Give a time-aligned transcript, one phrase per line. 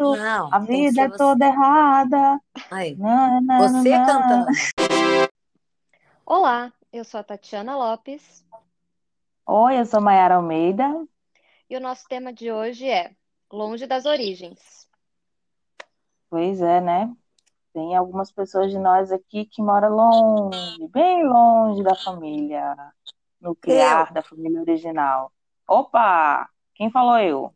[0.00, 0.16] outro.
[0.16, 1.16] Não, A que vida é você.
[1.18, 2.40] toda errada.
[2.70, 4.06] Aí, Nã, nã, você nã.
[4.06, 4.46] cantando.
[6.24, 8.44] Olá, eu sou a Tatiana Lopes
[9.46, 10.84] Oi, eu sou Mayara Almeida.
[11.68, 13.10] e o nosso tema de hoje é
[13.52, 14.88] Longe das Origens.
[16.30, 17.12] Pois é, né?
[17.74, 22.74] Tem algumas pessoas de nós aqui que moram longe, bem longe da família
[23.40, 25.32] nuclear, da família original.
[25.66, 26.48] Opa!
[26.74, 27.52] Quem falou eu?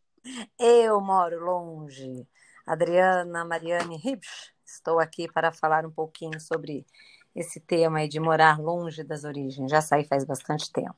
[0.58, 2.26] Eu moro longe.
[2.66, 4.52] Adriana Mariane Ribsch.
[4.64, 6.84] Estou aqui para falar um pouquinho sobre
[7.34, 9.70] esse tema aí de morar longe das origens.
[9.70, 10.96] Já saí faz bastante tempo.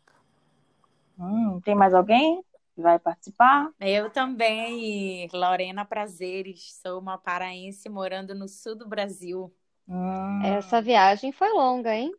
[1.19, 2.42] Hum, tem mais alguém
[2.74, 3.70] que vai participar?
[3.80, 9.52] Eu também, Lorena Prazeres, sou uma paraense morando no sul do Brasil.
[9.88, 12.14] Hum, Essa viagem foi longa, hein?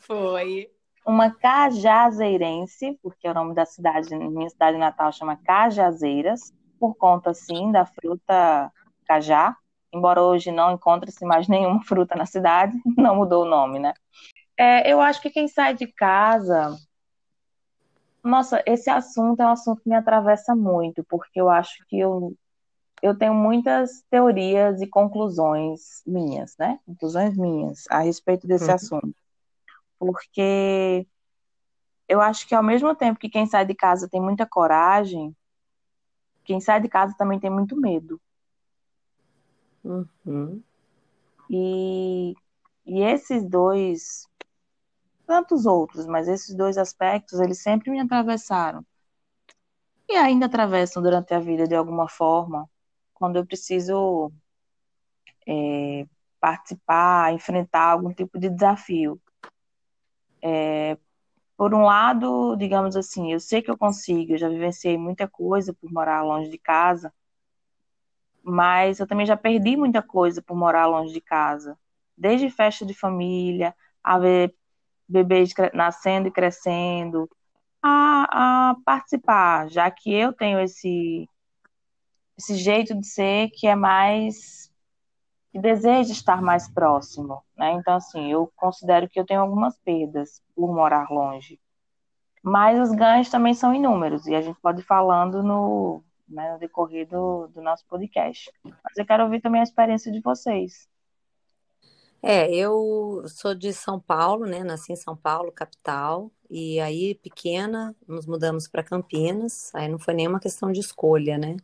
[0.00, 0.70] Foi.
[1.06, 7.70] Uma cajazeirense, porque o nome da cidade, minha cidade natal chama Cajazeiras, por conta, sim,
[7.70, 8.70] da fruta
[9.06, 9.56] cajá,
[9.92, 13.92] embora hoje não encontre-se mais nenhuma fruta na cidade, não mudou o nome, né?
[14.56, 16.76] É, eu acho que quem sai de casa.
[18.22, 22.34] Nossa, esse assunto é um assunto que me atravessa muito, porque eu acho que eu,
[23.02, 26.78] eu tenho muitas teorias e conclusões minhas, né?
[26.86, 28.74] Conclusões minhas a respeito desse Uhum.
[28.74, 29.14] assunto.
[30.04, 31.06] Porque
[32.08, 35.34] eu acho que ao mesmo tempo que quem sai de casa tem muita coragem,
[36.44, 38.20] quem sai de casa também tem muito medo.
[39.82, 40.62] Uhum.
[41.50, 42.34] E,
[42.86, 44.26] e esses dois,
[45.26, 48.84] tantos outros, mas esses dois aspectos, eles sempre me atravessaram.
[50.08, 52.68] E ainda atravessam durante a vida de alguma forma,
[53.14, 54.30] quando eu preciso
[55.46, 56.06] é,
[56.40, 59.20] participar, enfrentar algum tipo de desafio.
[60.44, 60.98] É,
[61.56, 65.74] por um lado, digamos assim, eu sei que eu consigo, eu já vivenciei muita coisa
[65.74, 67.12] por morar longe de casa,
[68.42, 71.78] mas eu também já perdi muita coisa por morar longe de casa.
[72.16, 74.54] Desde festa de família, a ver
[75.08, 77.28] bebês nascendo e crescendo,
[77.82, 81.28] a, a participar, já que eu tenho esse,
[82.38, 84.72] esse jeito de ser que é mais
[85.54, 87.74] que deseja estar mais próximo, né?
[87.74, 91.60] Então, assim, eu considero que eu tenho algumas perdas por morar longe.
[92.42, 96.58] Mas os ganhos também são inúmeros, e a gente pode ir falando no, né, no
[96.58, 98.50] decorrer do, do nosso podcast.
[98.64, 100.88] Mas eu quero ouvir também a experiência de vocês.
[102.20, 104.64] É, eu sou de São Paulo, né?
[104.64, 109.72] Nasci em São Paulo, capital, e aí pequena nos mudamos para Campinas.
[109.72, 111.56] Aí não foi nenhuma questão de escolha, né?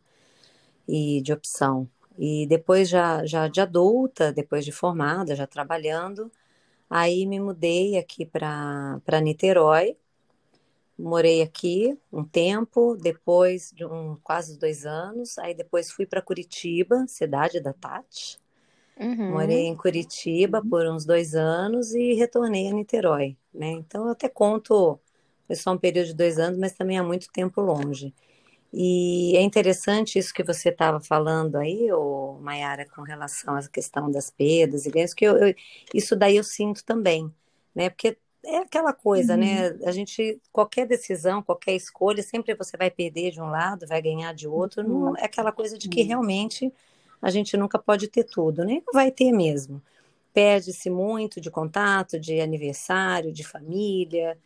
[0.87, 1.89] E de opção.
[2.17, 6.31] E depois já já de adulta, depois de formada, já trabalhando,
[6.89, 9.97] aí me mudei aqui para Niterói.
[10.97, 15.37] Morei aqui um tempo, depois de um, quase dois anos.
[15.39, 18.39] Aí depois fui para Curitiba, cidade da Tati.
[18.99, 19.31] Uhum.
[19.31, 23.71] Morei em Curitiba por uns dois anos e retornei a Niterói, né?
[23.71, 24.99] Então eu até conto,
[25.47, 28.13] foi só um período de dois anos, mas também há muito tempo longe.
[28.73, 31.89] E é interessante isso que você estava falando aí,
[32.41, 35.55] Mayara, com relação à questão das perdas e ganhos, que eu, eu-
[35.93, 37.33] isso daí eu sinto também,
[37.75, 37.89] né?
[37.89, 39.69] Porque é aquela coisa, né?
[39.85, 44.33] A gente, qualquer decisão, qualquer escolha, sempre você vai perder de um lado, vai ganhar
[44.33, 44.83] de outro.
[44.83, 46.73] Não é aquela coisa de que realmente
[47.21, 48.81] a gente nunca pode ter tudo, né?
[48.85, 49.81] Não vai ter mesmo.
[50.33, 54.37] Perde-se muito de contato, de aniversário, de família,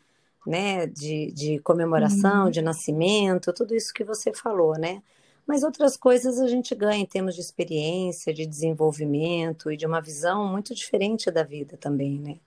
[0.48, 0.88] né?
[0.88, 5.02] De, de comemoração, de nascimento, tudo isso que você falou, né?
[5.48, 10.02] Mas outras coisas a gente ganha em termos de experiência, de desenvolvimento e de uma
[10.02, 12.38] visão muito diferente da vida também, né?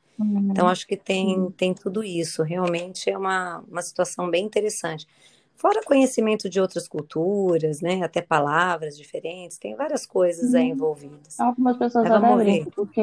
[0.50, 2.42] Então, acho que tem, tem tudo isso.
[2.42, 5.06] Realmente é uma, uma situação bem interessante.
[5.54, 8.02] Fora conhecimento de outras culturas, né?
[8.02, 11.38] Até palavras diferentes, tem várias coisas aí envolvidas.
[11.38, 13.02] Algumas pessoas brincam, porque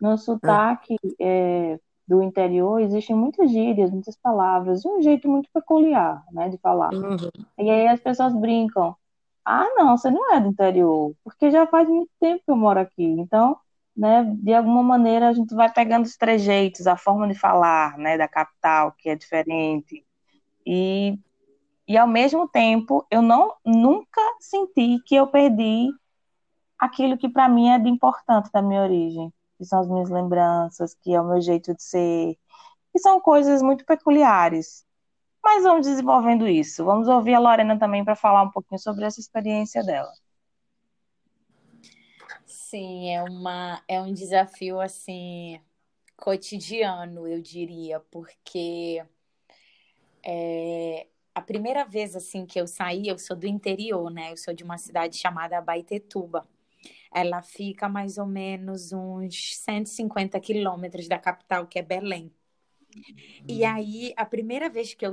[0.00, 6.48] no sotaque é, do interior existem muitas gírias, muitas palavras, um jeito muito peculiar, né,
[6.48, 6.92] de falar.
[6.94, 7.16] Uhum.
[7.58, 8.96] E aí as pessoas brincam.
[9.44, 12.80] Ah, não, você não é do interior, porque já faz muito tempo que eu moro
[12.80, 13.04] aqui.
[13.04, 13.58] Então,
[13.94, 18.16] né, de alguma maneira a gente vai pegando os trejeitos, a forma de falar, né,
[18.16, 20.02] da capital, que é diferente.
[20.66, 21.18] E,
[21.86, 25.88] e ao mesmo tempo, eu não nunca senti que eu perdi
[26.78, 30.94] aquilo que para mim é de importante da minha origem, que são as minhas lembranças,
[30.94, 32.38] que é o meu jeito de ser,
[32.92, 34.86] que são coisas muito peculiares.
[35.42, 36.84] Mas vamos desenvolvendo isso.
[36.84, 40.12] Vamos ouvir a Lorena também para falar um pouquinho sobre essa experiência dela.
[42.46, 45.60] Sim, é uma, é um desafio assim
[46.16, 49.02] cotidiano, eu diria, porque
[50.22, 54.32] é, a primeira vez assim que eu saí, eu sou do interior, né?
[54.32, 56.46] Eu sou de uma cidade chamada Baitetuba.
[57.12, 62.32] Ela fica mais ou menos uns 150 quilômetros da capital, que é Belém.
[63.46, 65.12] E aí, a primeira vez que eu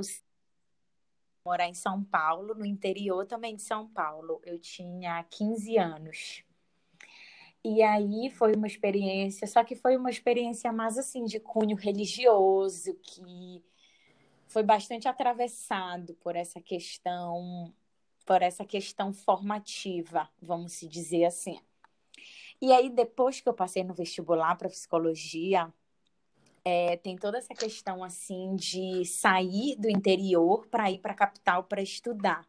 [1.44, 6.44] morar em São Paulo, no interior também de São Paulo, eu tinha 15 anos.
[7.64, 12.94] E aí foi uma experiência, só que foi uma experiência mais assim de cunho religioso,
[12.94, 13.64] que
[14.46, 17.72] foi bastante atravessado por essa questão,
[18.24, 21.60] por essa questão formativa, vamos se dizer assim.
[22.60, 25.72] E aí, depois que eu passei no vestibular para psicologia,
[26.64, 31.64] é, tem toda essa questão assim de sair do interior para ir para a capital
[31.64, 32.44] para estudar.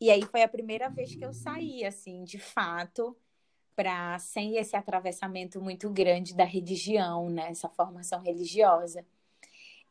[0.00, 3.16] E aí foi a primeira vez que eu saí, assim, de fato,
[3.76, 7.50] para sem esse atravessamento muito grande da religião, né?
[7.50, 9.06] Essa formação religiosa.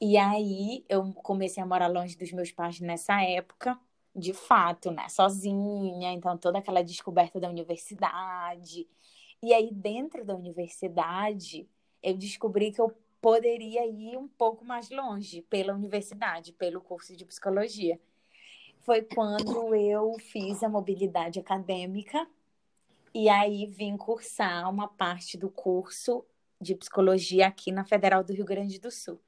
[0.02, 3.80] E aí eu comecei a morar longe dos meus pais nessa época,
[4.14, 5.08] de fato, né?
[5.08, 8.88] Sozinha, então toda aquela descoberta da universidade.
[9.44, 11.68] E aí dentro da universidade,
[12.04, 17.26] eu descobri que eu poderia ir um pouco mais longe pela universidade, pelo curso de
[17.26, 18.00] psicologia.
[18.80, 22.28] Foi quando eu fiz a mobilidade acadêmica
[23.14, 26.26] e aí vim cursar uma parte do curso
[26.60, 29.20] de psicologia aqui na Federal do Rio Grande do Sul.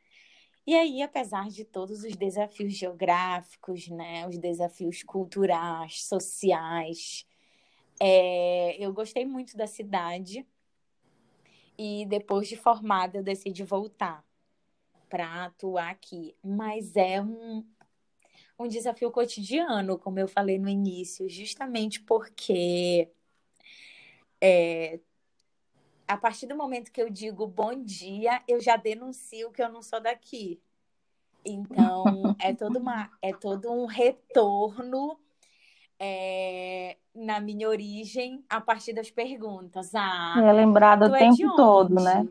[0.65, 7.25] E aí, apesar de todos os desafios geográficos, né, os desafios culturais, sociais,
[7.99, 10.45] é, eu gostei muito da cidade.
[11.77, 14.23] E depois de formada, eu decidi voltar
[15.09, 16.35] para atuar aqui.
[16.43, 17.65] Mas é um,
[18.59, 23.09] um desafio cotidiano, como eu falei no início, justamente porque
[24.39, 24.99] é,
[26.07, 29.81] a partir do momento que eu digo bom dia, eu já denuncio que eu não
[29.81, 30.61] sou daqui.
[31.45, 32.03] Então,
[32.39, 35.19] é todo, uma, é todo um retorno
[35.99, 39.93] é, na minha origem a partir das perguntas.
[39.93, 42.27] Ah, é lembrado o é tempo todo, né?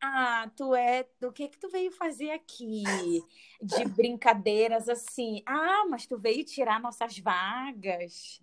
[0.00, 2.82] Ah, tu é do que que tu veio fazer aqui?
[3.62, 5.42] De brincadeiras assim.
[5.46, 8.42] Ah, mas tu veio tirar nossas vagas.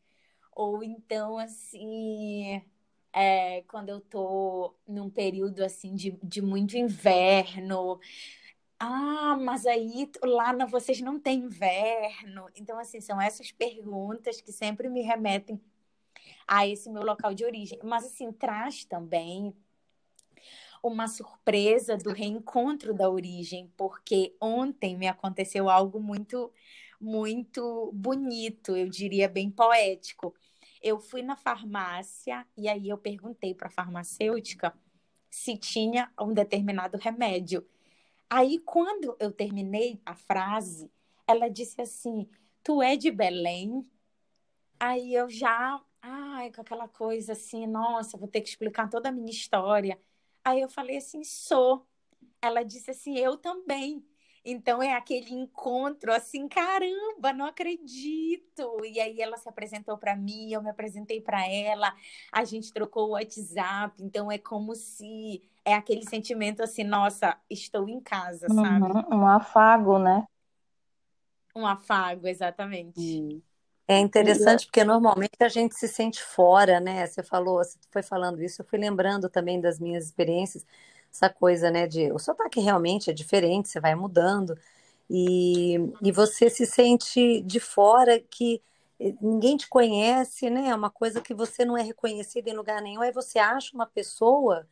[0.54, 2.62] Ou então assim,
[3.14, 8.00] é, quando eu tô num período assim de, de muito inverno.
[8.80, 12.50] Ah, mas aí lá na, vocês não têm inverno.
[12.56, 15.60] Então, assim, são essas perguntas que sempre me remetem
[16.48, 17.80] a esse meu local de origem.
[17.84, 19.54] Mas, assim, traz também
[20.82, 26.52] uma surpresa do reencontro da origem, porque ontem me aconteceu algo muito,
[27.02, 30.34] muito bonito, eu diria bem poético
[30.82, 34.74] eu fui na farmácia e aí eu perguntei para a farmacêutica
[35.30, 37.66] se tinha um determinado remédio.
[38.30, 40.92] Aí, quando eu terminei a frase,
[41.28, 42.30] ela disse assim:
[42.64, 43.86] Tu é de Belém?
[44.80, 49.12] Aí eu já, ai, com aquela coisa assim, nossa, vou ter que explicar toda a
[49.12, 50.00] minha história.
[50.44, 51.86] Aí eu falei assim: Sou.
[52.42, 54.06] Ela disse assim: Eu também.
[54.44, 58.84] Então é aquele encontro assim, caramba, não acredito.
[58.86, 61.94] E aí ela se apresentou para mim, eu me apresentei para ela,
[62.32, 64.02] a gente trocou o WhatsApp.
[64.02, 68.96] Então é como se é aquele sentimento assim, nossa, estou em casa, uhum, sabe?
[69.12, 70.26] Um afago, né?
[71.56, 73.44] Um afago, exatamente.
[73.88, 77.06] É interessante porque normalmente a gente se sente fora, né?
[77.08, 80.66] Você falou, você foi falando isso, eu fui lembrando também das minhas experiências
[81.12, 84.56] essa coisa, né, de o sotaque realmente é diferente, você vai mudando
[85.10, 88.62] e, e você se sente de fora que
[89.00, 90.70] eh, ninguém te conhece, né?
[90.70, 93.02] É uma coisa que você não é reconhecido em lugar nenhum.
[93.02, 94.68] Aí você acha uma pessoa,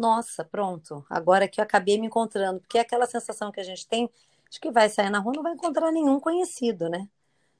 [0.00, 3.86] nossa, pronto, agora que eu acabei me encontrando, porque é aquela sensação que a gente
[3.86, 4.08] tem
[4.50, 7.06] de que vai sair na rua não vai encontrar nenhum conhecido, né?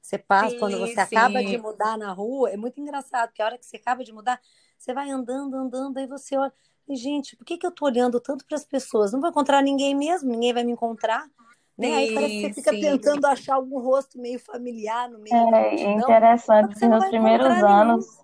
[0.01, 0.99] Você passa, sim, quando você sim.
[0.99, 4.11] acaba de mudar na rua, é muito engraçado, porque a hora que você acaba de
[4.11, 4.41] mudar,
[4.75, 6.51] você vai andando, andando, aí você olha,
[6.89, 9.13] gente, por que, que eu tô olhando tanto para as pessoas?
[9.13, 11.29] Não vou encontrar ninguém mesmo, ninguém vai me encontrar.
[11.77, 11.87] Né?
[11.87, 12.81] Sim, Aí parece que você fica sim.
[12.81, 18.20] tentando achar algum rosto meio familiar no meio é, é interessante nos primeiros anos,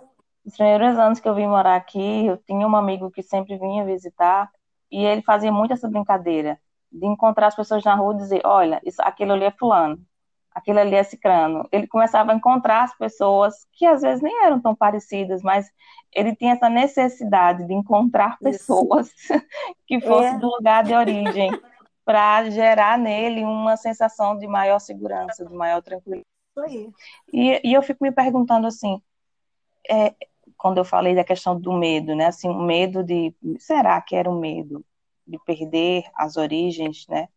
[0.47, 3.83] nos primeiros anos que eu vim morar aqui, eu tinha um amigo que sempre vinha
[3.83, 4.49] visitar
[4.89, 6.57] e ele fazia muito essa brincadeira
[6.89, 9.99] de encontrar as pessoas na rua e dizer, olha, isso, aquele ali é fulano,
[10.55, 11.67] aquele ali é cicrano.
[11.69, 15.69] Ele começava a encontrar as pessoas que às vezes nem eram tão parecidas, mas
[16.15, 19.11] ele tinha essa necessidade de encontrar pessoas
[19.85, 20.39] que fossem é.
[20.39, 21.51] do lugar de origem
[22.05, 26.25] para gerar nele uma sensação de maior segurança, de maior tranquilidade.
[27.33, 29.01] E, e eu fico me perguntando assim,
[29.89, 30.15] é,
[30.57, 32.27] quando eu falei da questão do medo, né?
[32.27, 34.83] Assim, o medo de será que era o um medo
[35.25, 37.27] de perder as origens, né?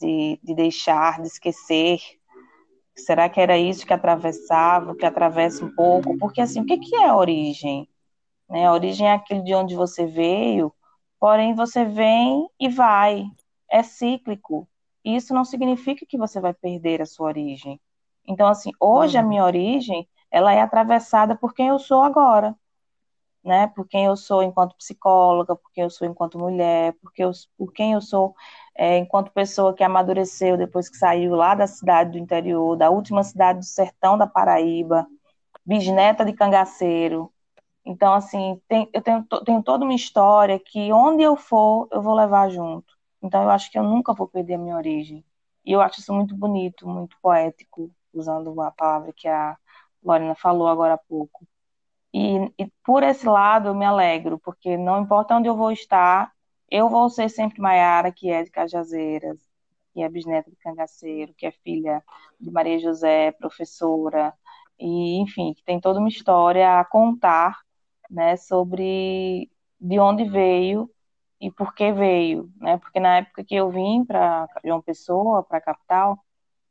[0.00, 2.00] De, de deixar, de esquecer
[2.96, 6.16] Será que era isso que atravessava, que atravessa um pouco?
[6.16, 7.88] Porque assim, o que, que é a origem?
[8.48, 8.66] Né?
[8.66, 10.72] A origem é aquilo de onde você veio,
[11.18, 13.24] porém você vem e vai,
[13.68, 14.68] é cíclico.
[15.04, 17.80] Isso não significa que você vai perder a sua origem.
[18.26, 19.24] Então, assim, hoje uhum.
[19.24, 22.56] a minha origem, ela é atravessada por quem eu sou agora,
[23.44, 23.68] né?
[23.68, 27.72] Por quem eu sou enquanto psicóloga, por quem eu sou enquanto mulher, porque eu, por
[27.72, 28.34] quem eu sou
[28.76, 33.22] é, enquanto pessoa que amadureceu depois que saiu lá da cidade do interior, da última
[33.22, 35.06] cidade do sertão da Paraíba,
[35.66, 37.32] bisneta de cangaceiro.
[37.84, 42.14] Então, assim, tem, eu tenho, tenho toda uma história que onde eu for, eu vou
[42.14, 42.94] levar junto.
[43.22, 45.24] Então, eu acho que eu nunca vou perder a minha origem.
[45.64, 49.56] E eu acho isso muito bonito, muito poético, usando a palavra que a
[50.04, 51.46] Lorena falou agora há pouco.
[52.12, 56.32] E, e, por esse lado eu me alegro, porque não importa onde eu vou estar,
[56.70, 59.38] eu vou ser sempre Maiara, que é de Cajazeiras,
[59.92, 62.02] que é bisneta de cangaceiro, que é filha
[62.40, 64.34] de Maria José, professora,
[64.78, 67.60] e enfim, que tem toda uma história a contar,
[68.10, 70.90] né, sobre de onde veio
[71.40, 72.78] e por que veio, né?
[72.78, 76.18] Porque na época que eu vim para João Pessoa, para a capital,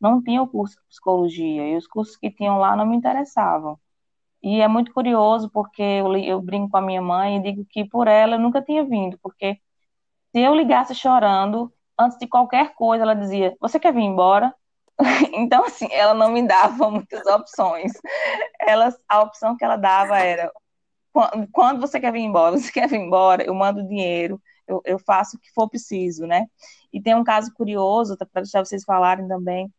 [0.03, 3.79] não tinha o curso de psicologia e os cursos que tinham lá não me interessavam.
[4.43, 7.85] E é muito curioso porque eu, eu brinco com a minha mãe e digo que
[7.85, 9.59] por ela eu nunca tinha vindo, porque
[10.31, 14.53] se eu ligasse chorando, antes de qualquer coisa, ela dizia: Você quer vir embora?
[15.33, 17.91] Então, assim, ela não me dava muitas opções.
[18.61, 20.51] Ela, a opção que ela dava era:
[21.51, 22.57] quando você quer vir embora?
[22.57, 23.43] Você quer vir embora?
[23.43, 26.45] Eu mando dinheiro, eu, eu faço o que for preciso, né?
[26.91, 29.71] E tem um caso curioso, para deixar vocês falarem também,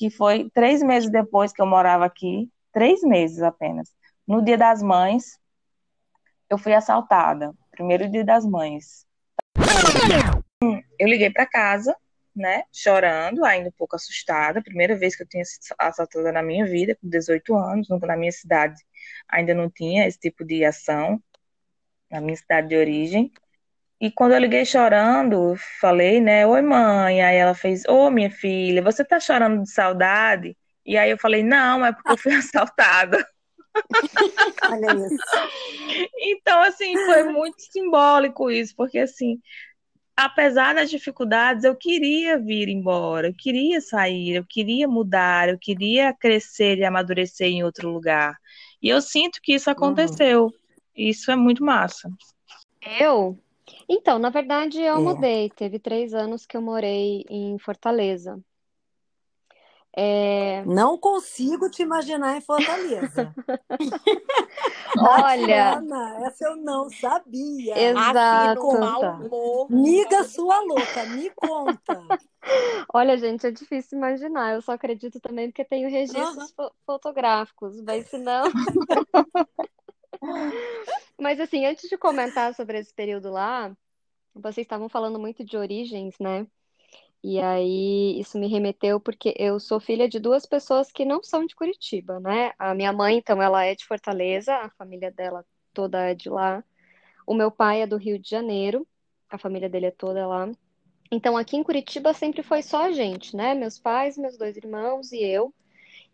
[0.00, 3.94] que foi três meses depois que eu morava aqui, três meses apenas.
[4.26, 5.38] No Dia das Mães,
[6.48, 7.52] eu fui assaltada.
[7.70, 9.04] Primeiro Dia das Mães.
[10.98, 11.94] Eu liguei para casa,
[12.34, 14.62] né, chorando, ainda um pouco assustada.
[14.62, 18.32] Primeira vez que eu tinha sido assaltada na minha vida, com 18 anos, na minha
[18.32, 18.82] cidade
[19.28, 21.22] ainda não tinha esse tipo de ação,
[22.10, 23.30] na minha cidade de origem.
[24.00, 28.30] E quando eu liguei chorando, falei, né, oi mãe, aí ela fez, ô oh, minha
[28.30, 30.56] filha, você tá chorando de saudade?
[30.86, 33.24] E aí eu falei, não, é porque eu fui assaltada.
[34.70, 36.08] Olha isso.
[36.18, 39.38] Então, assim, foi muito simbólico isso, porque assim,
[40.16, 46.14] apesar das dificuldades, eu queria vir embora, eu queria sair, eu queria mudar, eu queria
[46.14, 48.34] crescer e amadurecer em outro lugar.
[48.82, 50.44] E eu sinto que isso aconteceu.
[50.44, 50.52] Uhum.
[50.96, 52.10] Isso é muito massa.
[52.98, 53.38] Eu?
[53.92, 55.00] Então, na verdade, eu é.
[55.00, 55.50] mudei.
[55.50, 58.40] Teve três anos que eu morei em Fortaleza.
[59.92, 60.62] É...
[60.64, 63.34] Não consigo te imaginar em Fortaleza.
[64.96, 67.76] Olha, Ana, essa eu não sabia.
[67.76, 68.60] Exato.
[69.68, 72.00] Miga sua louca, me conta.
[72.94, 74.54] Olha, gente, é difícil imaginar.
[74.54, 76.70] Eu só acredito também porque tenho registros uhum.
[76.86, 78.44] fotográficos, mas se não.
[81.20, 83.76] Mas assim, antes de comentar sobre esse período lá,
[84.34, 86.46] vocês estavam falando muito de origens, né?
[87.22, 91.44] E aí isso me remeteu porque eu sou filha de duas pessoas que não são
[91.44, 92.52] de Curitiba, né?
[92.58, 96.64] A minha mãe, então, ela é de Fortaleza, a família dela toda é de lá.
[97.26, 98.86] O meu pai é do Rio de Janeiro,
[99.28, 100.50] a família dele é toda lá.
[101.12, 103.54] Então, aqui em Curitiba sempre foi só a gente, né?
[103.54, 105.52] Meus pais, meus dois irmãos e eu.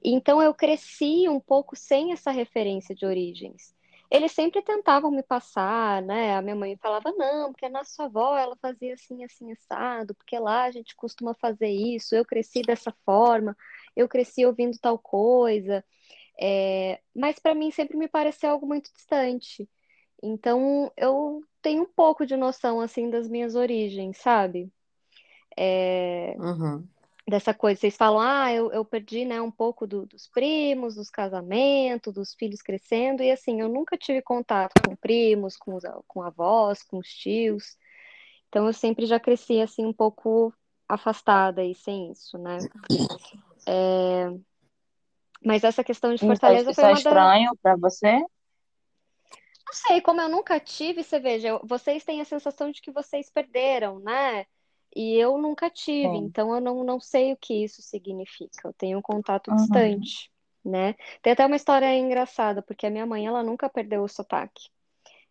[0.02, 3.75] Então, eu cresci um pouco sem essa referência de origens
[4.16, 6.37] eles sempre tentavam me passar, né?
[6.37, 10.38] A minha mãe falava, não, porque a nossa avó, ela fazia assim, assim, assado, porque
[10.38, 13.56] lá a gente costuma fazer isso, eu cresci dessa forma,
[13.94, 15.85] eu cresci ouvindo tal coisa.
[16.40, 17.00] É...
[17.14, 19.68] Mas para mim sempre me pareceu algo muito distante.
[20.23, 24.73] Então, eu tenho um pouco de noção, assim, das minhas origens, sabe?
[25.56, 26.35] É...
[26.38, 26.87] Uhum
[27.28, 27.80] dessa coisa.
[27.80, 32.35] Vocês falam, ah, eu, eu perdi, né, um pouco do, dos primos, dos casamentos, dos
[32.35, 36.99] filhos crescendo, e assim, eu nunca tive contato com primos, com, os, com avós, com
[36.99, 37.76] os tios.
[38.49, 40.54] Então eu sempre já cresci assim um pouco
[40.88, 42.59] afastada e sem isso, né?
[43.66, 44.30] É...
[45.45, 47.56] Mas essa questão de Fortaleza isso foi é uma estranho da...
[47.61, 48.12] para você?
[49.66, 53.28] Não sei, como eu nunca tive, você veja, vocês têm a sensação de que vocês
[53.28, 54.47] perderam, né?
[54.97, 56.25] E eu nunca tive, Sim.
[56.25, 58.67] então eu não, não sei o que isso significa.
[58.67, 59.57] Eu tenho um contato uhum.
[59.57, 60.33] distante,
[60.65, 60.95] né?
[61.21, 64.71] Tem até uma história engraçada, porque a minha mãe, ela nunca perdeu o sotaque.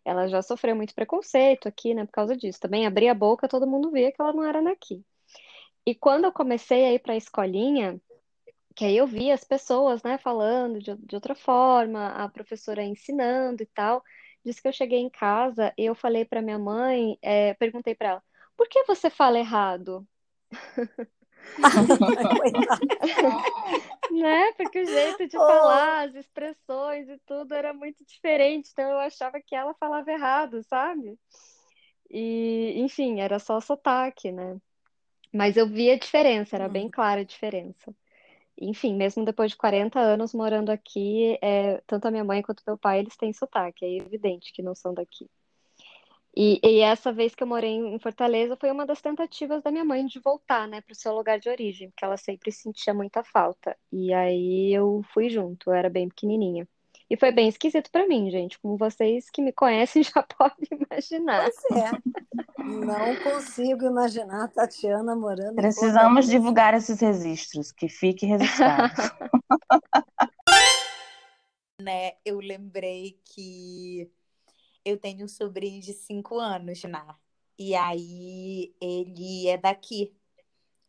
[0.04, 2.60] Ela já sofreu muito preconceito aqui, né, por causa disso.
[2.60, 5.04] Também abria a boca, todo mundo via que ela não era daqui.
[5.84, 8.00] E quando eu comecei a ir para a escolinha,
[8.76, 13.64] que aí eu via as pessoas, né, falando de, de outra forma, a professora ensinando
[13.64, 14.00] e tal,
[14.44, 18.10] disse que eu cheguei em casa e eu falei para minha mãe, é, perguntei para
[18.10, 18.22] ela,
[18.56, 20.06] por que você fala errado?
[24.10, 24.52] né?
[24.52, 28.70] Porque o jeito de falar, as expressões e tudo era muito diferente.
[28.72, 31.18] Então eu achava que ela falava errado, sabe?
[32.10, 34.56] E, enfim, era só sotaque, né?
[35.32, 37.94] Mas eu via a diferença, era bem clara a diferença.
[38.58, 42.78] Enfim, mesmo depois de 40 anos morando aqui, é, tanto a minha mãe quanto meu
[42.78, 45.28] pai, eles têm sotaque, é evidente que não são daqui.
[46.36, 49.84] E, e essa vez que eu morei em Fortaleza foi uma das tentativas da minha
[49.84, 53.24] mãe de voltar, né, para o seu lugar de origem, porque ela sempre sentia muita
[53.24, 53.74] falta.
[53.90, 56.68] E aí eu fui junto, eu era bem pequenininha.
[57.08, 58.58] E foi bem esquisito para mim, gente.
[58.58, 61.48] Como vocês que me conhecem já podem imaginar.
[61.68, 61.90] Pois é.
[62.64, 68.92] Não consigo imaginar a Tatiana morando Precisamos divulgar esses registros, que fique registrado.
[71.80, 74.10] né, eu lembrei que
[74.86, 77.04] eu tenho um sobrinho de cinco anos, né?
[77.58, 80.14] E aí ele é daqui,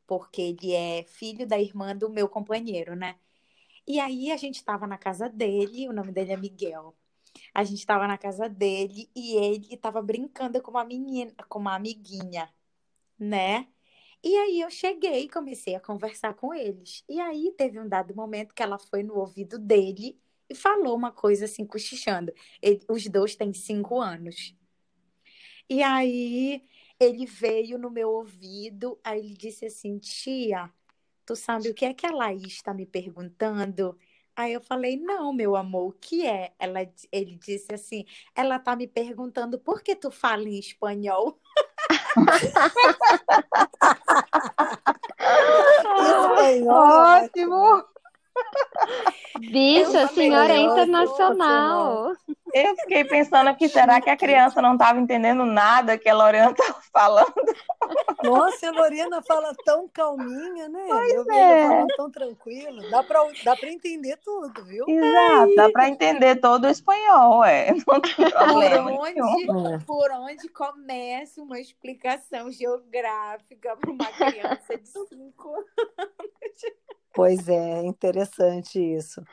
[0.07, 3.17] porque ele é filho da irmã do meu companheiro, né?
[3.87, 6.95] E aí a gente estava na casa dele, o nome dele é Miguel.
[7.53, 11.75] A gente estava na casa dele e ele estava brincando com uma menina, com uma
[11.75, 12.53] amiguinha,
[13.19, 13.67] né?
[14.23, 17.03] E aí eu cheguei e comecei a conversar com eles.
[17.09, 21.11] E aí teve um dado momento que ela foi no ouvido dele e falou uma
[21.11, 22.33] coisa assim, cochichando.
[22.61, 24.55] Ele, os dois têm cinco anos.
[25.69, 26.63] E aí
[26.99, 30.71] ele veio no meu ouvido, aí ele disse assim, tia,
[31.25, 33.97] tu sabe o que é que a Laís está me perguntando?
[34.35, 36.53] Aí eu falei, não, meu amor, o que é?
[36.59, 41.39] Ela, ele disse assim, ela tá me perguntando por que tu fala em espanhol?
[46.69, 47.96] Ótimo!
[49.39, 52.13] Bicho, a senhora é internacional.
[52.53, 56.51] Eu fiquei pensando aqui, será que a criança não estava entendendo nada que a Lorena
[56.51, 57.33] estava falando?
[58.23, 60.85] Nossa, a Lorena fala tão calminha, né?
[60.87, 61.67] Pois Eu vejo é.
[61.67, 62.89] falando tão tranquilo.
[62.89, 64.85] Dá pra, dá pra entender tudo, viu?
[64.87, 67.71] Exato, dá para entender todo o espanhol, é.
[67.87, 75.53] Não tem Por onde, por onde começa uma explicação geográfica para uma criança de cinco
[77.17, 79.23] Pois é, interessante isso.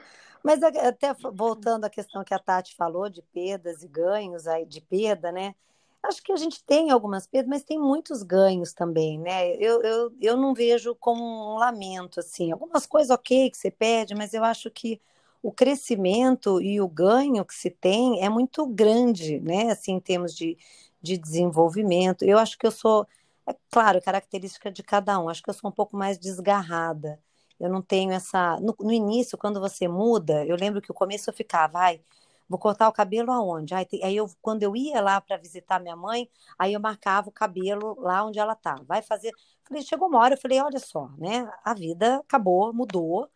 [0.45, 4.65] Mas até f- voltando à questão que a Tati falou de perdas e ganhos aí
[4.67, 5.55] de perda, né?
[6.03, 9.57] Acho que a gente tem algumas perdas, mas tem muitos ganhos também, né?
[9.57, 12.53] Eu, eu, eu não vejo como um lamento, assim.
[12.53, 15.01] Algumas coisas ok que você perde, mas eu acho que
[15.43, 19.71] o crescimento e o ganho que se tem é muito grande, né?
[19.73, 20.57] Assim, em termos de,
[21.03, 22.25] de desenvolvimento.
[22.25, 23.07] Eu acho que eu sou,
[23.49, 25.29] é claro, característica de cada um.
[25.29, 27.19] Acho que eu sou um pouco mais desgarrada.
[27.59, 28.59] Eu não tenho essa.
[28.61, 32.01] No, no início, quando você muda, eu lembro que o começo eu ficava, ai,
[32.49, 33.75] vou cortar o cabelo aonde?
[33.75, 37.33] Ai, Aí eu, quando eu ia lá para visitar minha mãe, aí eu marcava o
[37.33, 38.77] cabelo lá onde ela tá.
[38.87, 39.33] Vai fazer.
[39.65, 41.51] Falei, chegou uma hora, eu falei, olha só, né?
[41.65, 43.31] A vida acabou, mudou,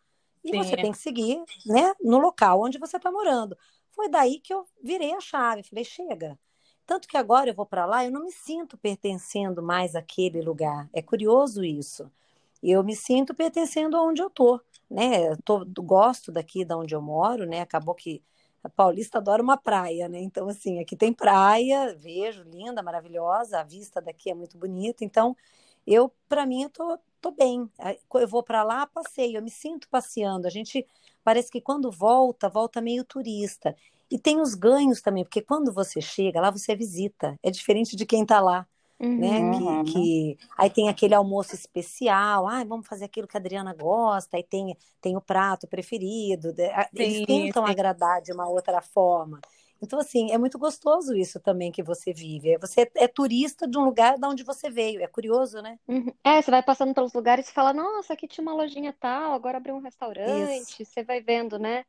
[0.45, 0.59] e Sim.
[0.59, 3.57] você tem que seguir, né, no local onde você está morando.
[3.91, 6.39] Foi daí que eu virei a chave, falei, chega.
[6.87, 10.89] Tanto que agora eu vou para lá, eu não me sinto pertencendo mais àquele lugar.
[10.93, 12.11] É curioso isso.
[12.63, 15.29] Eu me sinto pertencendo aonde eu tô, né?
[15.29, 17.61] Eu tô, gosto daqui da onde eu moro, né?
[17.61, 18.23] Acabou que
[18.63, 20.21] a paulista adora uma praia, né?
[20.21, 25.05] Então, assim, aqui tem praia, vejo, linda, maravilhosa, a vista daqui é muito bonita.
[25.05, 25.37] Então,
[25.87, 27.71] eu, para mim, eu tô, tô bem.
[28.15, 30.47] Eu vou para lá, passeio, eu me sinto passeando.
[30.47, 30.87] A gente
[31.23, 33.75] parece que quando volta, volta meio turista.
[34.11, 37.39] E tem os ganhos também, porque quando você chega lá, você visita.
[37.43, 38.67] É diferente de quem tá lá
[39.07, 39.39] né?
[39.39, 39.85] Uhum.
[39.85, 44.37] Que, que aí tem aquele almoço especial, ah, vamos fazer aquilo que a Adriana gosta,
[44.37, 46.55] aí tem, tem o prato preferido,
[46.95, 47.71] eles Sim, tentam sim.
[47.71, 49.41] agradar de uma outra forma.
[49.81, 52.59] Então, assim, é muito gostoso isso também que você vive.
[52.59, 55.01] Você é turista de um lugar de onde você veio.
[55.01, 55.79] É curioso, né?
[55.87, 56.13] Uhum.
[56.25, 59.59] É, você vai passando pelos lugares e fala, nossa, aqui tinha uma lojinha tal, agora
[59.59, 60.85] abriu um restaurante.
[60.85, 61.85] Você vai vendo, né,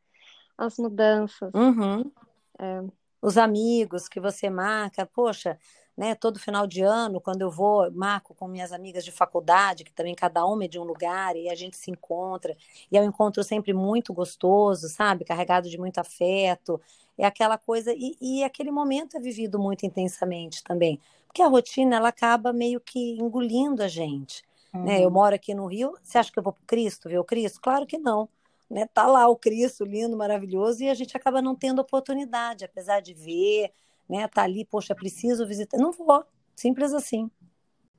[0.57, 1.51] as mudanças.
[1.53, 2.11] Uhum.
[2.59, 2.83] É.
[3.21, 5.57] Os amigos que você marca, poxa,
[5.99, 6.15] né?
[6.15, 10.15] Todo final de ano, quando eu vou, marco com minhas amigas de faculdade, que também
[10.15, 12.55] cada uma é de um lugar, e a gente se encontra.
[12.89, 15.25] E é um encontro sempre muito gostoso, sabe?
[15.25, 16.79] Carregado de muito afeto.
[17.17, 21.01] É aquela coisa, e, e aquele momento é vivido muito intensamente também.
[21.27, 24.43] Porque a rotina, ela acaba meio que engolindo a gente.
[24.81, 25.03] Né?
[25.03, 25.11] Eu Uhum.
[25.11, 27.59] moro aqui no Rio, você acha que eu vou pro Cristo, ver o Cristo?
[27.61, 28.29] Claro que não.
[28.69, 28.85] Né?
[28.93, 33.13] Tá lá o Cristo lindo, maravilhoso, e a gente acaba não tendo oportunidade, apesar de
[33.13, 33.73] ver,
[34.09, 34.27] né?
[34.27, 35.77] Tá ali, poxa, preciso visitar.
[35.77, 37.29] Não vou, simples assim.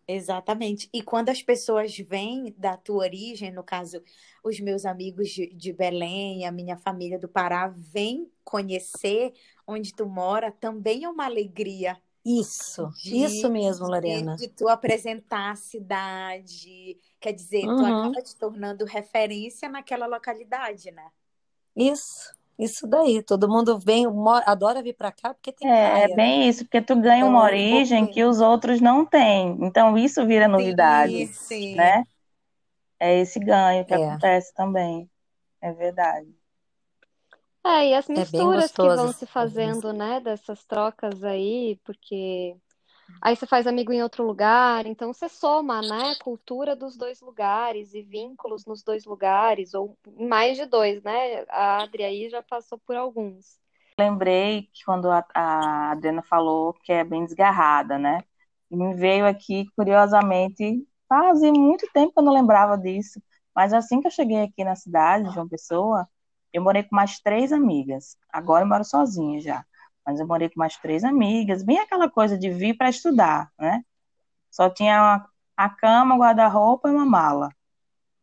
[0.07, 0.89] Exatamente.
[0.93, 4.03] E quando as pessoas vêm da tua origem, no caso,
[4.43, 9.33] os meus amigos de, de Belém, a minha família do Pará, vêm conhecer
[9.67, 14.37] onde tu mora, também é uma alegria, Isso, de, isso mesmo, Lorena.
[14.37, 17.87] De, de tu apresentar a cidade, quer dizer, tu Uhum.
[17.87, 21.11] acaba te tornando referência naquela localidade, né?
[21.77, 22.33] Isso,
[22.65, 23.23] isso daí.
[23.23, 24.07] Todo mundo vem,
[24.47, 26.33] adora vir para cá porque tem É, é praia, né?
[26.33, 29.59] bem isso, porque tu ganha Então, uma o origem que os outros não têm.
[29.63, 31.75] Então, isso vira novidade, Sim, sim.
[31.75, 32.05] né?
[33.01, 35.11] É esse ganho que é, acontece também.
[35.63, 36.35] É verdade.
[37.65, 39.27] É, e as é bem misturas que gostoso vão se povo.
[39.27, 42.57] fazendo, né, dessas trocas aí, porque
[43.21, 47.95] aí você faz amigo em outro lugar, então você soma, né, cultura dos dois lugares
[47.95, 51.45] e vínculos nos dois lugares, ou mais de dois, né?
[51.49, 53.59] A Adri aí já passou por alguns.
[53.99, 58.23] Lembrei que quando a, a Adriana falou que é bem desgarrada, né?
[58.71, 63.21] Me veio aqui, curiosamente, fazia muito tempo que eu não lembrava disso.
[63.55, 66.09] Mas assim que eu cheguei aqui na cidade de João Pessoa,
[66.53, 68.17] eu morei com mais três amigas.
[68.33, 69.65] Agora eu moro sozinha já.
[70.07, 73.85] Mas eu morei com mais três amigas, bem aquela coisa de vir para estudar, né?
[74.51, 77.51] Só tinha uma- a cama, guarda-roupa e uma mala.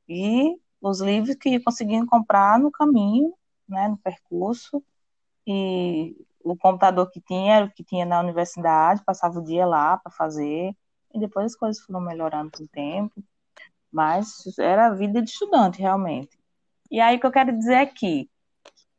[0.09, 3.33] E os livros que ia conseguindo comprar no caminho,
[3.67, 4.83] né, no percurso.
[5.47, 9.97] E o computador que tinha era o que tinha na universidade, passava o dia lá
[9.97, 10.75] para fazer.
[11.13, 13.23] E depois as coisas foram melhorando com o tempo.
[13.91, 16.37] Mas era a vida de estudante, realmente.
[16.91, 18.29] E aí o que eu quero dizer é que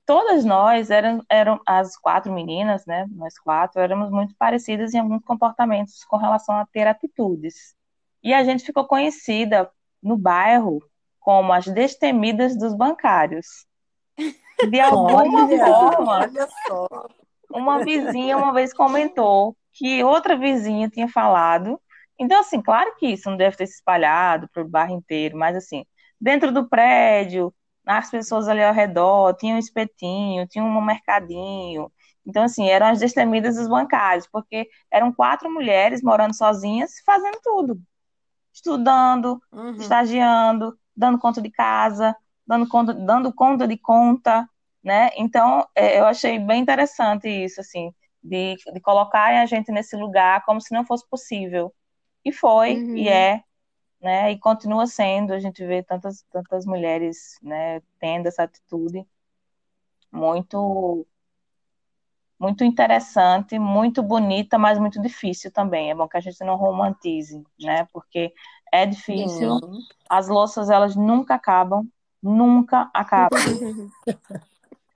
[0.08, 3.06] todas nós eram, eram as quatro meninas, né?
[3.10, 7.74] Nós quatro éramos muito parecidas em alguns comportamentos com relação a ter atitudes.
[8.22, 9.70] E a gente ficou conhecida
[10.02, 10.80] no bairro
[11.20, 13.66] como as destemidas dos bancários.
[14.70, 16.88] De alguma Olha, forma, olha só.
[17.52, 21.78] uma vizinha uma vez comentou que outra vizinha tinha falado.
[22.18, 25.54] Então, assim, claro que isso não deve ter se espalhado para o bairro inteiro, mas
[25.54, 25.84] assim,
[26.18, 27.52] dentro do prédio,
[27.96, 31.90] as pessoas ali ao redor, tinha um espetinho, tinha um mercadinho.
[32.26, 37.80] Então, assim, eram as destemidas dos bancários, porque eram quatro mulheres morando sozinhas, fazendo tudo.
[38.52, 39.98] Estudando, Uhum.
[40.04, 42.14] estagiando, dando conta de casa,
[42.46, 44.48] dando conta, dando conta de conta,
[44.82, 45.10] né?
[45.16, 50.44] Então, é, eu achei bem interessante isso, assim, de, de colocarem a gente nesse lugar
[50.44, 51.72] como se não fosse possível.
[52.24, 52.94] E foi, Uhum.
[52.94, 53.42] e é,
[54.00, 54.32] né?
[54.32, 55.32] E continua sendo.
[55.32, 59.06] A gente vê tantas, tantas mulheres, né, tendo essa atitude
[60.10, 61.06] muito,
[62.38, 65.90] muito interessante, muito bonita, mas muito difícil também.
[65.90, 67.86] É bom que a gente não romantize, né?
[67.92, 68.32] Porque
[68.72, 69.58] é difícil.
[70.08, 71.86] As louças, elas nunca acabam,
[72.22, 73.38] nunca acabam.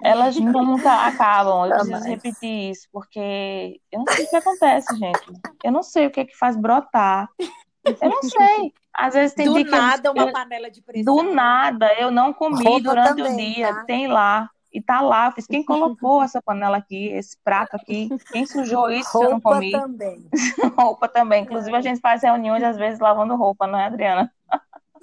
[0.04, 1.64] Elas nunca acabam.
[1.64, 5.32] Eu preciso repetir isso, porque eu não sei o que acontece, gente.
[5.62, 7.28] Eu não sei o que é que faz brotar.
[7.84, 8.74] Eu não sei.
[8.94, 11.16] Às vezes tem Do dia que eu- nada, uma panela de pressão.
[11.16, 13.84] do nada eu não comi Roupa durante o também, dia, tá?
[13.84, 14.50] tem lá.
[14.72, 15.26] E tá lá.
[15.26, 18.08] Eu fiz, quem colocou essa panela aqui, esse prato aqui?
[18.30, 19.70] Quem sujou isso que eu não Roupa comi?
[19.70, 20.26] também.
[20.78, 21.42] Roupa também.
[21.42, 24.32] Inclusive, a gente faz reuniões, às vezes, lavando roupa, não é, Adriana?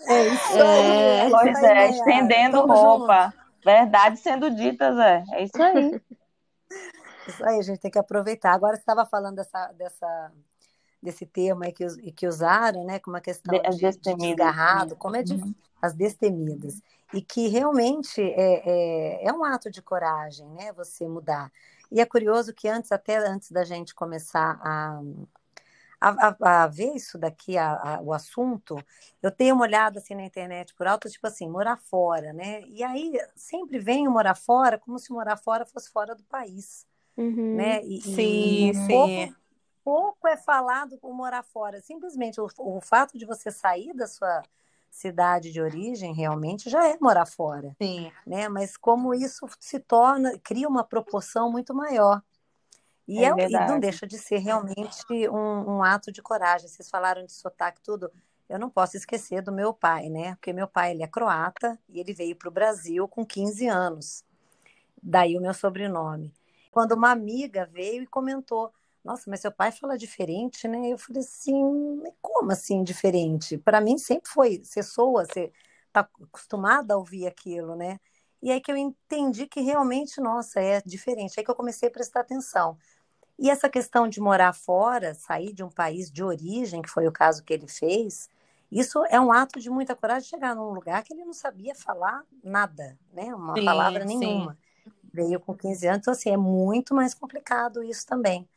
[0.08, 1.22] É isso É.
[1.22, 1.28] aí.
[1.28, 1.86] isso Pois é, Nayara.
[1.90, 3.34] estendendo Tamo roupa.
[3.64, 5.24] Verdade sendo dita, Zé.
[5.34, 5.84] É isso aí.
[5.92, 6.02] junto.
[7.28, 8.54] Isso aí, a gente tem que aproveitar.
[8.54, 10.32] Agora você estava falando dessa, dessa,
[11.02, 13.00] desse termo aí que, que usaram, né?
[13.00, 14.16] Como a questão De- de, de destemidas.
[14.16, 15.56] desgarrado, como é de, Uhum.
[15.82, 16.82] as destemidas.
[17.14, 20.72] E que realmente é, é, é um ato de coragem, né?
[20.74, 21.52] Você mudar.
[21.92, 25.02] E é curioso que antes, até antes da gente começar a,
[26.02, 28.76] a, a- a ver isso daqui, a- o assunto,
[29.22, 32.62] eu tenho uma olhada assim na internet por alto, tipo assim, morar fora, né?
[32.68, 36.86] E aí sempre vem o morar fora como se morar fora fosse fora do país,
[37.18, 37.40] Uhum.
[37.54, 37.82] né?
[37.86, 38.90] E, e Sim, sim.
[38.90, 39.36] pouco,
[39.84, 41.82] pouco é falado com morar fora.
[41.82, 44.44] Simplesmente o, o fato de você sair da sua
[44.90, 48.12] cidade de origem realmente já é morar fora Sim.
[48.26, 48.50] né?
[48.50, 52.22] Mas como isso se torna, cria uma proporção muito maior.
[53.08, 56.68] E, É é, e não deixa de ser realmente um, um ato de coragem.
[56.68, 58.12] Vocês falaram de sotaque tudo.
[58.48, 60.36] Eu não posso esquecer do meu pai, né?
[60.36, 64.24] Porque meu pai ele é croata e ele veio para o Brasil com 15 anos.
[65.02, 66.34] Daí o meu sobrenome.
[66.72, 68.72] Quando uma amiga veio e comentou:
[69.04, 70.90] Nossa, mas seu pai fala diferente, né?
[70.90, 71.54] Eu falei assim:
[72.22, 73.58] Como assim diferente?
[73.58, 74.62] Para mim sempre foi.
[74.64, 75.52] Você soa, você
[75.88, 78.00] está acostumada a ouvir aquilo, né?
[78.42, 81.40] E aí que eu entendi que realmente, nossa, é diferente.
[81.40, 82.78] Aí que eu comecei a prestar atenção.
[83.40, 87.12] E essa questão de morar fora, sair de um país de origem, que foi o
[87.12, 88.30] caso que ele fez,
[88.72, 92.24] isso é um ato de muita coragem chegar num lugar que ele não sabia falar
[92.44, 93.34] nada, né?
[93.34, 94.08] Uma Sim, palavra sim.
[94.08, 94.58] nenhuma.
[95.14, 98.48] Veio com 15 anos, então assim, é muito mais complicado isso também.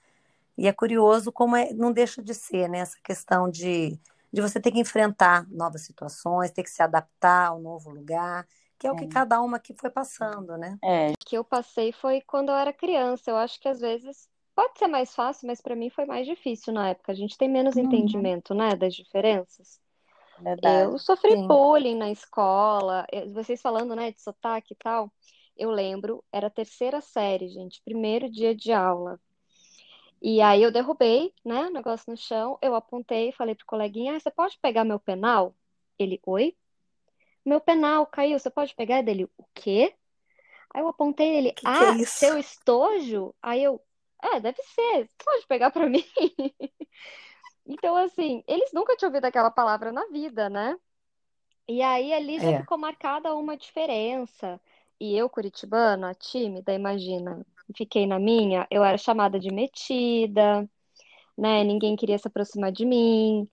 [0.56, 2.78] E é curioso como é, não deixa de ser, né?
[2.80, 3.98] Essa questão de,
[4.32, 8.46] de você ter que enfrentar novas situações, ter que se adaptar ao novo lugar,
[8.78, 9.08] que é o que É.
[9.08, 10.78] cada uma aqui foi passando, né?
[10.84, 13.30] É, que eu passei foi quando eu era criança.
[13.30, 16.72] Eu acho que às vezes pode ser mais fácil, mas para mim foi mais difícil
[16.72, 17.12] na época.
[17.12, 17.84] A gente tem menos Uhum.
[17.84, 19.80] entendimento, né, das diferenças.
[20.38, 20.92] Verdade.
[20.92, 21.46] Eu sofri Sim.
[21.46, 23.06] bullying na escola.
[23.12, 25.10] Eu- Vocês falando, né, de sotaque e tal.
[25.56, 29.20] Eu lembro, era a terceira série, gente, primeiro dia de aula.
[30.22, 32.58] E aí eu derrubei, né, o negócio no chão.
[32.62, 35.54] Eu apontei e falei pro coleguinha: ah, você pode pegar meu penal?
[35.98, 36.56] Ele, oi?
[37.44, 39.02] Meu penal caiu, você pode pegar?
[39.02, 39.94] Dele, o quê?
[40.74, 43.34] Aí eu apontei ele, Que que é ah, seu estojo?
[43.42, 43.80] Aí eu,
[44.22, 46.04] é, deve ser, você pode pegar pra mim?
[47.66, 50.76] Então, assim, eles nunca tinham ouvido aquela palavra na vida, né?
[51.68, 52.54] E aí ali já É.
[52.54, 54.60] ficou marcada uma diferença.
[55.00, 60.68] E eu, curitibana, tímida, imagina, fiquei na minha, eu era chamada de metida,
[61.38, 61.64] né?
[61.64, 63.48] Ninguém queria se aproximar de mim.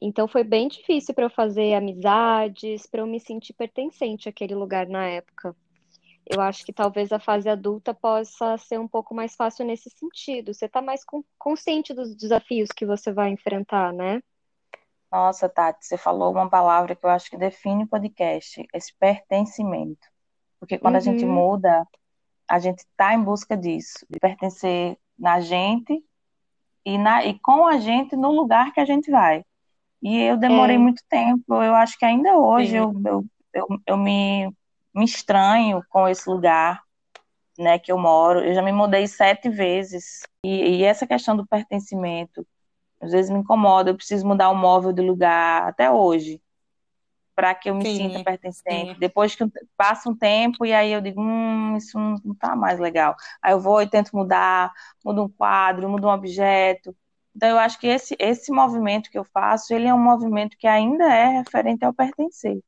[0.00, 4.86] Então foi bem difícil para eu fazer amizades, para eu me sentir pertencente àquele lugar
[4.88, 5.56] na época.
[6.26, 10.54] Eu acho que talvez a fase adulta possa ser um pouco mais fácil nesse sentido.
[10.54, 14.22] Você está mais con- consciente dos desafios que você vai enfrentar, né?
[15.10, 20.06] Nossa, Tati, você falou uma palavra que eu acho que define o podcast, esse pertencimento.
[20.60, 21.26] Porque quando a gente Uhum.
[21.26, 21.86] muda,
[22.52, 26.04] a gente está em busca disso, de pertencer na gente
[26.84, 29.42] e, na, e com a gente no lugar que a gente vai.
[30.02, 30.78] E eu demorei É.
[30.78, 34.52] muito tempo, eu acho que ainda hoje eu, eu, eu, eu me,
[34.94, 36.82] me estranho com esse lugar,
[37.58, 38.40] né, que eu moro.
[38.40, 40.20] Eu já me mudei sete vezes.
[40.44, 42.46] E, e essa questão do pertencimento,
[43.00, 46.38] às vezes me incomoda, eu preciso mudar o móvel de lugar até hoje,
[47.34, 48.92] para que eu me Sim, sinta pertencente.
[48.92, 48.96] sim.
[48.98, 49.44] Depois que
[49.76, 53.14] passa um tempo e aí eu digo, hum, isso não, não tá mais legal.
[53.42, 54.72] Aí eu vou e tento mudar,
[55.04, 56.94] mudo um quadro, mudo um objeto.
[57.34, 60.66] Então eu acho que esse, esse movimento que eu faço, ele é um movimento que
[60.66, 62.62] ainda é referente ao pertencer.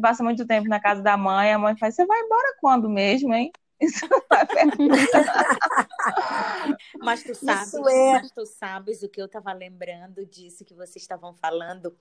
[0.00, 3.32] Passa muito tempo na casa da mãe, a mãe faz, você vai embora quando mesmo,
[3.34, 3.52] hein?
[3.82, 4.46] Isso vai
[7.02, 8.12] Mas tu sabes, é.
[8.12, 11.96] mas tu sabes o que eu estava lembrando disso que vocês estavam falando?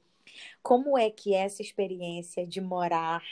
[0.62, 3.24] Como é que essa experiência de morar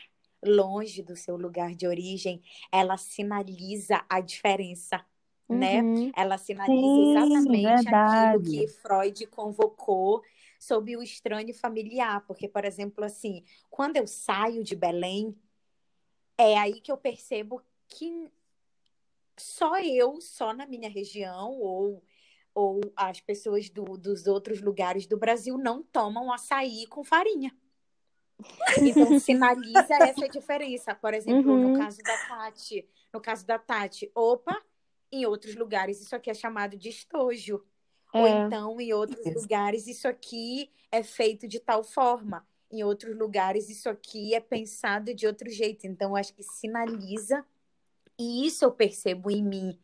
[0.44, 5.06] longe do seu lugar de origem, ela sinaliza a diferença,
[5.48, 5.82] né?
[5.82, 6.12] Uhum.
[6.16, 8.50] Ela sinaliza Sim, exatamente aquilo verdade.
[8.50, 10.24] que Freud convocou
[10.60, 15.36] sob o estranho familiar, porque, por exemplo, assim, quando eu saio de Belém,
[16.38, 18.32] é aí que eu percebo que
[19.40, 22.04] só eu, só na minha região, ou,
[22.54, 27.56] ou as pessoas do- dos outros lugares do Brasil não tomam açaí com farinha.
[28.82, 30.96] Então, sinaliza essa diferença.
[30.96, 31.72] Por exemplo, Uhum.
[31.72, 34.62] no caso da Tati, no caso da Tati, opa,
[35.12, 37.64] em outros lugares isso aqui é chamado de estojo.
[38.14, 38.46] Ou É.
[38.46, 39.40] então, em outros Isso.
[39.40, 42.48] lugares, isso aqui é feito de tal forma.
[42.72, 45.86] Em outros lugares, isso aqui é pensado de outro jeito.
[45.86, 47.46] Então, acho que sinaliza.
[48.20, 49.80] E isso eu percebo em mim,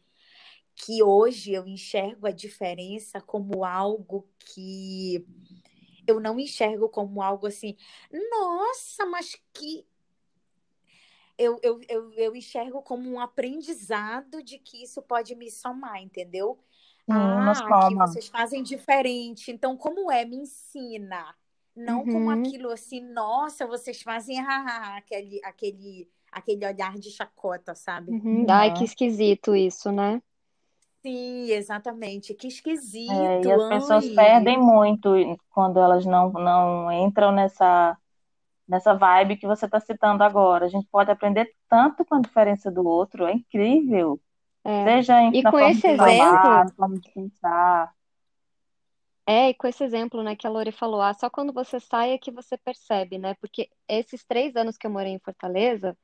[0.76, 5.26] que hoje eu enxergo a diferença como algo que
[6.06, 7.76] eu não enxergo como algo assim,
[8.30, 9.88] nossa, mas que.
[11.38, 16.60] Eu, eu, eu, eu enxergo como um aprendizado de que isso pode me somar, entendeu?
[17.08, 18.08] Nos Ah, soma.
[18.08, 19.52] vocês fazem diferente.
[19.52, 20.24] Então, como é?
[20.26, 21.36] Me ensina.
[21.76, 22.32] Não como Uhum.
[22.32, 28.12] aquilo assim, nossa, vocês fazem ah, aquele, aquele, aquele olhar de chacota, sabe?
[28.12, 28.46] Uhum.
[28.50, 30.22] Ai, que esquisito isso, né?
[31.02, 32.34] Sim, exatamente.
[32.34, 32.48] Que
[33.10, 33.48] É, esquisito.
[33.48, 34.16] e as pessoas Ai.
[34.16, 35.10] perdem muito
[35.52, 37.98] quando elas não, não entram nessa,
[38.68, 40.66] nessa vibe que você está citando agora.
[40.66, 44.22] A gente pode aprender tanto com a diferença do outro, é incrível.
[44.64, 44.84] É.
[44.84, 46.66] Seja em, E com forma esse de exemplo,
[47.02, 47.94] de pensar.
[49.28, 52.12] é, e com esse exemplo, né, que a Lori falou, ah, só quando você sai
[52.12, 53.34] é que você percebe, né?
[53.36, 55.98] Porque esses três anos que eu morei em Fortaleza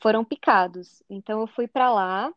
[0.00, 1.02] foram picados.
[1.08, 2.32] Então eu fui pra lá,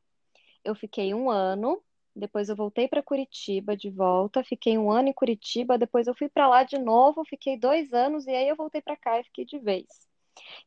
[0.64, 1.82] eu fiquei um ano,
[2.16, 6.30] depois eu voltei pra Curitiba de volta, fiquei um ano em Curitiba, depois eu fui
[6.30, 9.46] pra lá de novo, fiquei dois anos e aí eu voltei pra cá e fiquei
[9.46, 9.88] de vez.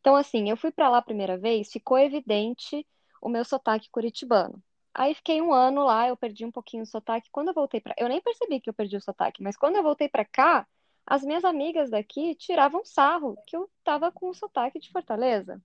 [0.00, 2.86] Então assim, eu fui pra lá a primeira vez, ficou evidente
[3.20, 4.62] o meu sotaque curitibano.
[4.94, 7.30] Aí fiquei um ano lá, eu perdi um pouquinho o sotaque.
[7.30, 7.94] Quando eu voltei pra.
[7.96, 10.66] Eu nem percebi que eu perdi o sotaque, mas quando eu voltei pra cá,
[11.06, 15.60] as minhas amigas daqui tiravam sarro que eu tava com o sotaque de Fortaleza.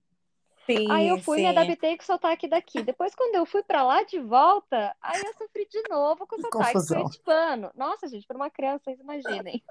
[0.90, 1.48] Aí eu Sim, fui, me sim.
[1.48, 2.82] adaptei com o sotaque daqui.
[2.82, 6.38] Depois, quando eu fui pra lá de volta, aí eu sofri de novo com o
[6.38, 7.02] Que sotaque confusão.
[7.02, 7.70] curitibano.
[7.74, 9.62] Nossa, gente, para uma criança, vocês imaginem.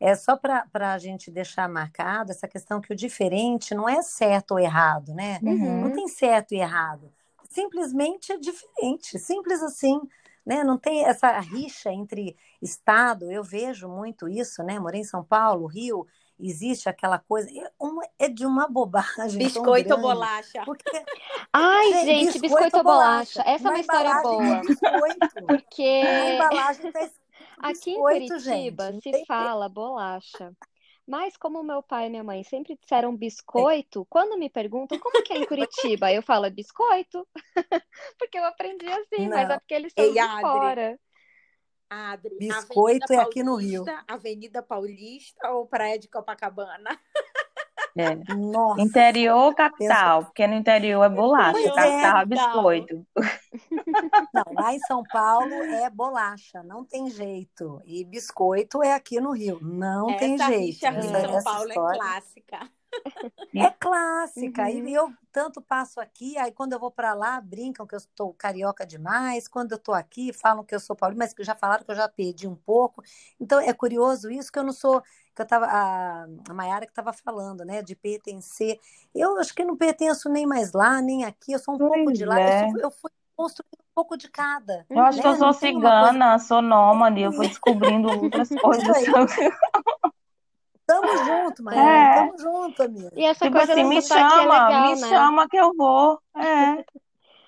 [0.00, 4.52] É só para a gente deixar marcado essa questão que o diferente não é certo
[4.52, 5.38] ou errado, né?
[5.40, 5.92] Não Uhum.
[5.92, 7.12] tem certo e errado.
[7.48, 10.00] Simplesmente é diferente, simples assim,
[10.44, 10.64] né?
[10.64, 13.30] Não tem essa rixa entre estado.
[13.30, 14.78] Eu vejo muito isso, né?
[14.80, 16.06] Morei em São Paulo, Rio,
[16.38, 19.38] existe aquela coisa, é, uma, é de uma bobagem.
[19.38, 20.62] Biscoito ou bolacha.
[20.64, 21.04] Porque,
[21.52, 23.42] Ai, gente, biscoito, biscoito ou bolacha.
[23.42, 23.50] bolacha.
[23.50, 24.60] Essa é uma história boa.
[24.60, 25.46] Biscoito.
[25.46, 26.02] Porque.
[26.34, 27.10] Embalagem tá
[27.58, 29.24] Aqui em Curitiba gente, se tem...
[29.24, 30.52] fala bolacha.
[31.06, 35.34] Mas como meu pai e minha mãe sempre disseram biscoito, quando me perguntam como que
[35.34, 37.26] é em Curitiba, eu falo biscoito.
[38.18, 39.36] porque eu aprendi assim, Não.
[39.36, 40.40] mas é porque eles são Ei, de Adri.
[40.40, 41.00] fora.
[41.88, 43.84] Adri, biscoito é aqui no Rio.
[44.08, 46.98] Avenida Paulista ou Praia de Copacabana?
[47.96, 48.16] É.
[48.34, 48.82] Nossa.
[48.82, 50.18] Interior ou capital?
[50.18, 50.26] Pensa...
[50.26, 53.06] Porque no interior é bolacha, pois capital é, é biscoito.
[54.34, 57.80] Não, lá em São Paulo é bolacha, não tem jeito.
[57.84, 60.84] E biscoito é aqui no Rio, não essa tem jeito.
[60.84, 61.96] Essa rixa em São Paulo é história...
[61.96, 62.70] é clássica.
[63.54, 64.62] É clássica.
[64.62, 64.88] Uhum.
[64.88, 68.32] E eu tanto passo aqui, aí quando eu vou para lá, brincam que eu estou
[68.34, 69.48] carioca demais.
[69.48, 71.96] Quando eu estou aqui, falam que eu sou paulista, mas que já falaram que eu
[71.96, 73.02] já perdi um pouco.
[73.38, 75.02] Então é curioso isso que eu não sou
[75.34, 78.78] que eu tava a, a Mayara que estava falando, né, de pertencer.
[79.14, 81.52] Eu acho que não pertenço nem mais lá, nem aqui.
[81.52, 82.40] Eu sou um pois pouco de lá.
[82.40, 82.66] É.
[82.66, 84.86] Eu, sou, eu fui construindo um pouco de cada.
[84.88, 85.22] Eu acho né?
[85.22, 86.44] que eu sou cigana, coisa...
[86.44, 88.86] sou nômade, eu fui descobrindo outras coisas.
[90.86, 91.80] Tamo junto, Maria.
[91.80, 92.14] É.
[92.14, 93.10] Tamo junto, amiga.
[93.14, 95.08] E essa tipo coisa assim, me é chama, é legal, me né?
[95.08, 96.20] chama que eu vou.
[96.36, 96.84] É.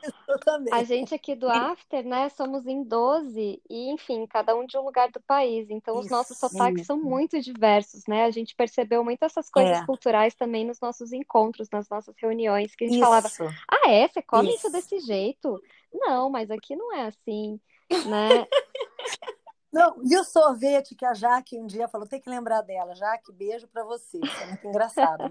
[0.73, 4.83] A gente aqui do After, né, somos em 12 e, enfim, cada um de um
[4.83, 5.69] lugar do país.
[5.71, 6.87] Então, os isso, nossos sotaques isso.
[6.87, 8.25] são muito diversos, né?
[8.25, 9.87] A gente percebeu muito essas coisas é.
[9.87, 13.05] culturais também nos nossos encontros, nas nossas reuniões, que a gente isso.
[13.05, 13.29] falava:
[13.69, 14.07] ah, é?
[14.07, 14.59] Você come isso.
[14.59, 15.61] isso desse jeito?
[15.93, 17.61] Não, mas aqui não é assim,
[18.07, 18.47] né?
[19.73, 22.95] Não, e o sorvete que a Jaque um dia falou, tem que lembrar dela.
[22.95, 24.19] Jaque, beijo para você.
[24.19, 25.25] Isso é muito engraçado.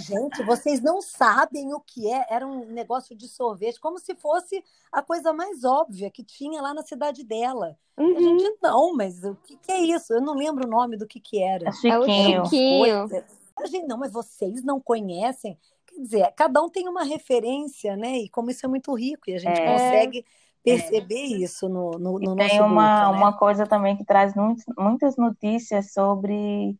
[0.00, 2.26] Gente, vocês não sabem o que é.
[2.28, 6.74] Era um negócio de sorvete, como se fosse a coisa mais óbvia que tinha lá
[6.74, 7.78] na cidade dela.
[7.96, 8.16] Uhum.
[8.16, 10.12] A gente, não, mas o que, que, é isso?
[10.12, 11.68] Eu não lembro o nome do que, que era.
[11.68, 12.36] É Chiquinho.
[12.36, 13.24] É o Chiquinho.
[13.56, 15.58] A gente, não, mas vocês não conhecem.
[15.86, 18.18] Quer dizer, cada um tem uma referência, né?
[18.18, 19.72] E como isso é muito rico, e a gente é.
[19.72, 20.24] consegue
[20.62, 21.36] perceber é.
[21.38, 23.18] isso no, no, no nosso Tem uma, grupo, né?
[23.18, 24.32] uma coisa também que traz
[24.78, 26.76] muitas notícias sobre,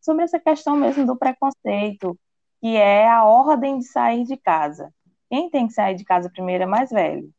[0.00, 2.18] sobre essa questão mesmo do preconceito,
[2.60, 4.92] que é a ordem de sair de casa.
[5.30, 7.30] Quem tem que sair de casa primeiro é mais velho.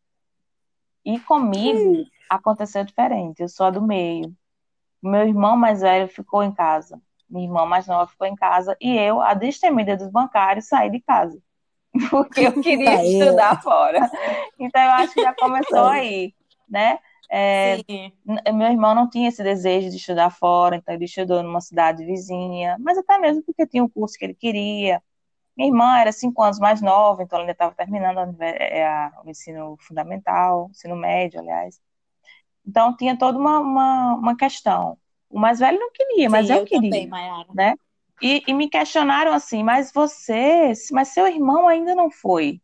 [1.06, 2.06] E comigo Sim.
[2.30, 4.34] aconteceu diferente, eu sou a do meio.
[5.02, 8.98] Meu irmão mais velho ficou em casa, minha irmã mais nova ficou em casa, e
[8.98, 11.38] eu, a destemida dos bancários, saí de casa.
[12.10, 13.06] porque eu queria é.
[13.06, 14.10] estudar fora.
[14.60, 16.34] Então eu acho que já começou aí,
[16.68, 17.00] né?
[17.30, 17.78] É,
[18.54, 22.78] meu irmão não tinha esse desejo de estudar fora, então ele estudou numa cidade vizinha,
[22.80, 25.02] mas até mesmo porque tinha um curso que ele queria.
[25.58, 29.22] Minha irmã era cinco anos mais nova, então ela ainda estava terminando a, é, a,
[29.24, 31.80] o ensino fundamental, ensino médio, aliás.
[32.66, 34.98] Então tinha toda uma, uma, uma questão.
[35.30, 37.10] O mais velho não queria, mas Sim, eu, eu queria, também,
[37.54, 37.76] né?
[38.24, 42.62] E, e me questionaram assim, mas você, mas seu irmão ainda não foi.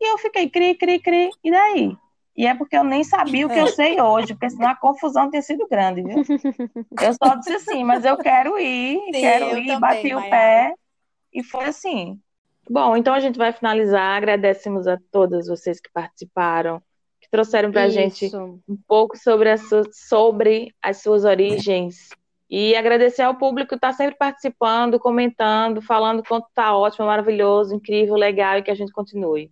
[0.00, 1.96] E eu fiquei cri, cri, cri, e daí?
[2.34, 5.28] E é porque eu nem sabia o que eu sei hoje, porque senão a confusão
[5.28, 6.22] tinha sido grande, viu?
[7.00, 10.74] Eu só disse assim, mas eu quero ir, Sim, quero ir, também, bati o pé,
[11.32, 12.18] e foi assim.
[12.68, 14.16] Bom, então a gente vai finalizar.
[14.16, 16.82] Agradecemos a todas vocês que participaram,
[17.20, 18.30] que trouxeram para a gente
[18.68, 19.56] um pouco sobre, a
[19.92, 22.10] sobre as suas origens
[22.48, 28.14] e agradecer ao público que está sempre participando, comentando, falando quanto está ótimo, maravilhoso, incrível,
[28.14, 29.50] legal e que a gente continue.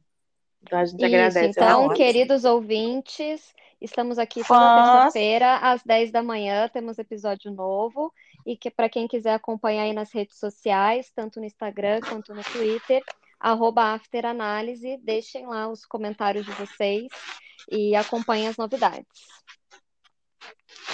[0.63, 1.47] Então a gente Isso, agradece.
[1.47, 8.13] Então, queridos ouvintes, estamos aqui toda terça-feira, às 10 da manhã, temos episódio novo.
[8.47, 12.45] E que para quem quiser acompanhar aí nas redes sociais, tanto no Instagram quanto no
[12.45, 13.03] Twitter,
[13.41, 17.09] arroba afteranálise, deixem lá os comentários de vocês
[17.71, 19.07] e acompanhem as novidades.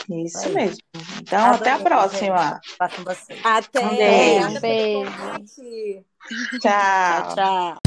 [0.09, 0.79] Isso mesmo.
[1.21, 2.61] Então, até a próxima.
[2.79, 3.39] Faço você.
[3.45, 4.47] Até.
[4.47, 6.05] Um beijo.
[6.61, 7.35] Tchau.
[7.35, 7.80] Tchau.